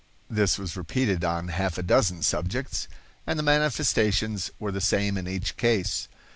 [0.31, 2.87] This was repeated on half a dozen subjects,
[3.27, 6.07] and the manifestations were the same in each case.